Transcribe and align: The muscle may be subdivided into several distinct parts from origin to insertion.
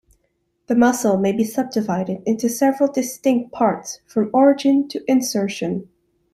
The 0.65 0.73
muscle 0.73 1.15
may 1.17 1.31
be 1.31 1.43
subdivided 1.43 2.23
into 2.25 2.49
several 2.49 2.91
distinct 2.91 3.51
parts 3.51 3.99
from 4.07 4.31
origin 4.33 4.87
to 4.87 5.03
insertion. 5.07 5.89